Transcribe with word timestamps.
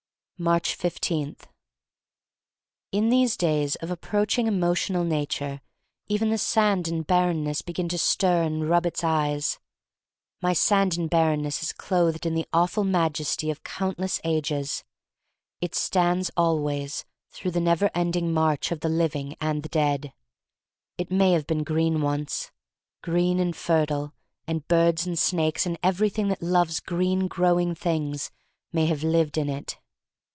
804 0.41 0.69
Aarcb 0.69 0.75
15. 0.75 1.35
IN 2.93 3.09
THESE 3.11 3.37
days 3.37 3.75
of 3.75 3.91
approaching 3.91 4.47
emotional 4.47 5.03
Nature 5.03 5.61
even 6.07 6.31
the 6.31 6.37
sand 6.39 6.87
and 6.87 7.05
barrenness 7.05 7.61
begins 7.61 7.91
to 7.91 7.99
stir 7.99 8.41
and 8.41 8.67
rub 8.67 8.87
its 8.87 9.03
eyes. 9.03 9.59
My 10.41 10.53
sand 10.53 10.97
and 10.97 11.11
barrenness 11.11 11.61
is 11.61 11.71
clothed 11.73 12.25
in 12.25 12.33
the 12.33 12.47
awful 12.51 12.83
majesty 12.83 13.51
of 13.51 13.63
countless 13.63 14.19
ages. 14.23 14.83
It 15.59 15.75
stands 15.75 16.31
always 16.35 17.05
through 17.29 17.51
the 17.51 17.59
never 17.61 17.91
ending 17.93 18.33
march 18.33 18.71
of 18.71 18.79
the 18.79 18.89
living 18.89 19.35
and 19.39 19.61
the 19.61 19.69
dead. 19.69 20.11
It 20.97 21.11
may 21.11 21.33
have 21.33 21.45
been 21.45 21.63
green 21.63 22.01
once— 22.01 22.49
green 23.03 23.39
and 23.39 23.55
fertile, 23.55 24.15
and 24.47 24.67
birds 24.67 25.05
and 25.05 25.19
snakes 25.19 25.67
and 25.67 25.77
everything 25.83 26.29
that 26.29 26.41
loves 26.41 26.79
green 26.79 27.27
grow 27.27 27.59
ing 27.59 27.75
things 27.75 28.31
may 28.73 28.87
have 28.87 29.03
lived 29.03 29.37
in 29.37 29.47
it. 29.47 29.77